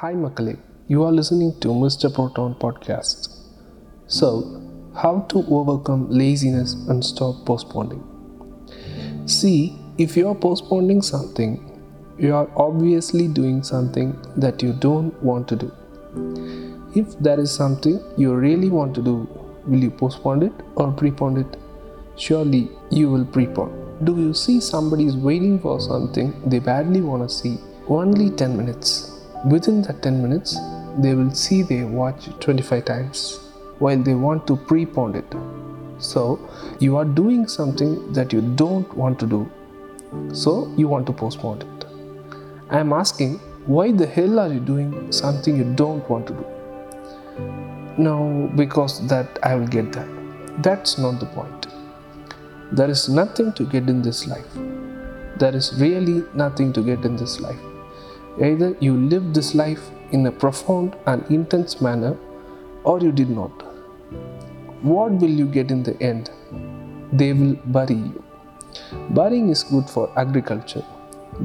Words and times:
Hi 0.00 0.12
Makale, 0.12 0.58
you 0.88 1.04
are 1.04 1.10
listening 1.10 1.58
to 1.60 1.68
Mr. 1.68 2.12
Proton 2.14 2.54
podcast. 2.56 3.28
So, 4.06 4.60
how 4.94 5.20
to 5.30 5.38
overcome 5.48 6.10
laziness 6.10 6.74
and 6.90 7.02
stop 7.02 7.46
postponing? 7.46 8.02
See, 9.24 9.74
if 9.96 10.14
you 10.14 10.28
are 10.28 10.34
postponing 10.34 11.00
something, 11.00 11.80
you 12.18 12.34
are 12.34 12.46
obviously 12.56 13.26
doing 13.26 13.62
something 13.62 14.14
that 14.36 14.62
you 14.62 14.74
don't 14.74 15.14
want 15.22 15.48
to 15.48 15.56
do. 15.56 15.72
If 16.94 17.18
there 17.18 17.40
is 17.40 17.50
something 17.50 17.98
you 18.18 18.34
really 18.34 18.68
want 18.68 18.94
to 18.96 19.02
do, 19.02 19.26
will 19.66 19.82
you 19.82 19.90
postpone 19.90 20.42
it 20.42 20.52
or 20.74 20.92
prepone 20.92 21.40
it? 21.40 21.58
Surely 22.18 22.68
you 22.90 23.10
will 23.10 23.24
prepone. 23.24 24.04
Do 24.04 24.20
you 24.20 24.34
see 24.34 24.60
somebody 24.60 25.06
is 25.06 25.16
waiting 25.16 25.58
for 25.58 25.80
something 25.80 26.38
they 26.44 26.58
badly 26.58 27.00
want 27.00 27.26
to 27.26 27.34
see? 27.34 27.56
Only 27.88 28.28
10 28.28 28.58
minutes. 28.58 29.15
Within 29.46 29.82
that 29.82 30.02
10 30.02 30.20
minutes, 30.20 30.58
they 30.98 31.14
will 31.14 31.30
see 31.32 31.62
their 31.62 31.86
watch 31.86 32.24
25 32.40 32.84
times 32.84 33.38
while 33.78 33.96
they 33.96 34.14
want 34.14 34.44
to 34.48 34.56
prepone 34.56 35.14
it. 35.14 35.36
So, 36.02 36.40
you 36.80 36.96
are 36.96 37.04
doing 37.04 37.46
something 37.46 38.12
that 38.12 38.32
you 38.32 38.40
don't 38.40 38.92
want 38.96 39.20
to 39.20 39.26
do. 39.26 39.48
So, 40.32 40.74
you 40.76 40.88
want 40.88 41.06
to 41.06 41.12
postpone 41.12 41.62
it. 41.62 41.84
I 42.70 42.80
am 42.80 42.92
asking, 42.92 43.38
why 43.66 43.92
the 43.92 44.06
hell 44.06 44.40
are 44.40 44.52
you 44.52 44.58
doing 44.58 45.12
something 45.12 45.56
you 45.56 45.72
don't 45.74 46.10
want 46.10 46.26
to 46.26 46.32
do? 46.32 46.46
No, 47.98 48.50
because 48.56 49.06
that 49.06 49.38
I 49.44 49.54
will 49.54 49.68
get 49.68 49.92
that. 49.92 50.08
That's 50.58 50.98
not 50.98 51.20
the 51.20 51.26
point. 51.26 51.68
There 52.72 52.90
is 52.90 53.08
nothing 53.08 53.52
to 53.52 53.64
get 53.64 53.88
in 53.88 54.02
this 54.02 54.26
life. 54.26 54.52
There 55.38 55.54
is 55.54 55.72
really 55.80 56.24
nothing 56.34 56.72
to 56.72 56.82
get 56.82 57.04
in 57.04 57.14
this 57.14 57.38
life. 57.38 57.60
Either 58.40 58.76
you 58.80 58.94
live 58.94 59.32
this 59.32 59.54
life 59.54 59.90
in 60.12 60.26
a 60.26 60.32
profound 60.32 60.94
and 61.06 61.24
intense 61.30 61.80
manner 61.80 62.16
or 62.84 63.00
you 63.00 63.10
did 63.10 63.30
not. 63.30 63.62
What 64.82 65.12
will 65.12 65.30
you 65.30 65.46
get 65.46 65.70
in 65.70 65.82
the 65.82 66.00
end? 66.02 66.30
They 67.12 67.32
will 67.32 67.54
bury 67.64 67.94
you. 67.94 68.22
Burying 69.10 69.48
is 69.48 69.62
good 69.62 69.88
for 69.88 70.12
agriculture 70.18 70.84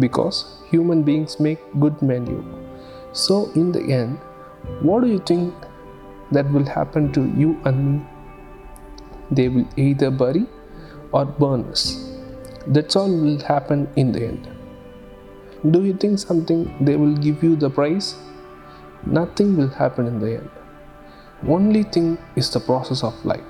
because 0.00 0.58
human 0.68 1.02
beings 1.02 1.38
make 1.38 1.60
good 1.78 2.02
manure. 2.02 2.44
So, 3.12 3.50
in 3.54 3.72
the 3.72 3.82
end, 3.82 4.18
what 4.82 5.02
do 5.02 5.08
you 5.08 5.20
think 5.20 5.54
that 6.32 6.50
will 6.50 6.66
happen 6.66 7.12
to 7.12 7.24
you 7.36 7.60
and 7.64 7.92
me? 7.92 8.06
They 9.30 9.48
will 9.48 9.68
either 9.76 10.10
bury 10.10 10.46
or 11.12 11.24
burn 11.24 11.64
us. 11.66 12.04
That's 12.66 12.96
all 12.96 13.08
will 13.08 13.40
happen 13.40 13.88
in 13.96 14.12
the 14.12 14.24
end. 14.26 14.49
Do 15.68 15.84
you 15.84 15.92
think 15.92 16.18
something 16.18 16.74
they 16.80 16.96
will 16.96 17.14
give 17.14 17.42
you 17.42 17.54
the 17.54 17.68
prize? 17.68 18.14
Nothing 19.04 19.58
will 19.58 19.68
happen 19.68 20.06
in 20.06 20.18
the 20.18 20.36
end. 20.36 20.50
Only 21.46 21.82
thing 21.82 22.16
is 22.34 22.48
the 22.50 22.60
process 22.60 23.04
of 23.04 23.22
life. 23.26 23.44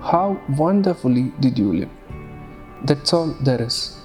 How 0.00 0.40
wonderfully 0.56 1.32
did 1.40 1.58
you 1.58 1.70
live? 1.74 1.90
That's 2.84 3.12
all 3.12 3.36
there 3.42 3.60
is. 3.60 3.98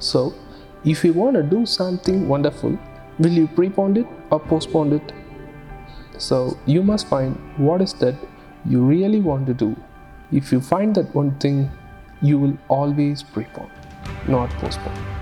So, 0.00 0.34
if 0.84 1.02
you 1.02 1.14
want 1.14 1.36
to 1.36 1.42
do 1.42 1.64
something 1.64 2.28
wonderful, 2.28 2.78
will 3.18 3.32
you 3.32 3.46
prepone 3.48 3.96
it 3.96 4.06
or 4.30 4.38
postpone 4.38 4.92
it? 4.92 5.12
So, 6.18 6.58
you 6.66 6.82
must 6.82 7.08
find 7.08 7.38
what 7.56 7.80
is 7.80 7.94
that 7.94 8.16
you 8.66 8.82
really 8.84 9.20
want 9.20 9.46
to 9.46 9.54
do. 9.54 9.74
If 10.30 10.52
you 10.52 10.60
find 10.60 10.94
that 10.96 11.14
one 11.14 11.38
thing, 11.38 11.70
you 12.20 12.38
will 12.38 12.58
always 12.68 13.22
prepone, 13.22 13.70
not 14.28 14.50
postpone. 14.58 15.19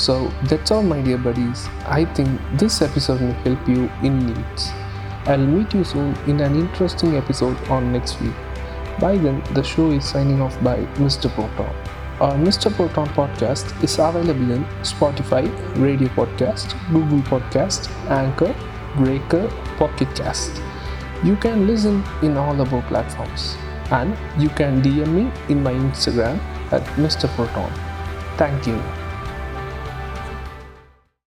So 0.00 0.32
that's 0.44 0.70
all, 0.70 0.82
my 0.82 1.02
dear 1.02 1.18
buddies. 1.18 1.68
I 1.84 2.06
think 2.14 2.40
this 2.54 2.80
episode 2.80 3.20
may 3.20 3.32
help 3.44 3.68
you 3.68 3.90
in 4.02 4.28
needs. 4.28 4.70
I'll 5.26 5.46
meet 5.46 5.74
you 5.74 5.84
soon 5.84 6.16
in 6.26 6.40
an 6.40 6.54
interesting 6.58 7.16
episode 7.16 7.58
on 7.68 7.92
next 7.92 8.18
week. 8.22 8.32
By 8.98 9.18
then, 9.18 9.42
the 9.52 9.62
show 9.62 9.90
is 9.90 10.06
signing 10.06 10.40
off 10.40 10.56
by 10.64 10.76
Mr. 11.04 11.28
Proton. 11.34 11.74
Our 12.18 12.32
Mr. 12.46 12.74
Proton 12.74 13.08
podcast 13.08 13.84
is 13.84 13.98
available 13.98 14.50
in 14.50 14.64
Spotify, 14.92 15.44
Radio 15.76 16.08
Podcast, 16.08 16.74
Google 16.90 17.20
Podcast, 17.32 17.90
Anchor, 18.08 18.54
Breaker, 18.96 19.48
Pocket 19.76 20.08
Cast. 20.16 20.62
You 21.22 21.36
can 21.36 21.66
listen 21.66 22.02
in 22.22 22.38
all 22.38 22.54
the 22.54 22.62
above 22.62 22.86
platforms. 22.86 23.54
And 23.90 24.16
you 24.40 24.48
can 24.48 24.80
DM 24.80 25.08
me 25.08 25.30
in 25.52 25.62
my 25.62 25.74
Instagram 25.74 26.38
at 26.72 26.82
Mr. 26.96 27.28
Proton. 27.36 27.70
Thank 28.38 28.66
you. 28.66 29.09